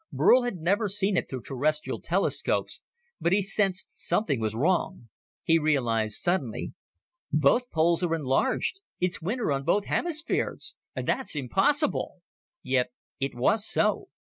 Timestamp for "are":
8.01-8.15